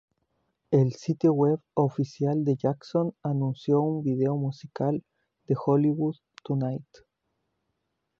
El 0.71 0.93
sitio 0.93 1.31
web 1.31 1.59
oficial 1.75 2.43
de 2.43 2.55
Jackson 2.55 3.13
anunció 3.21 3.81
un 3.81 4.01
vídeo 4.03 4.35
musical 4.35 5.03
de 5.45 5.55
"Hollywood 5.63 6.15
Tonight". 6.43 6.87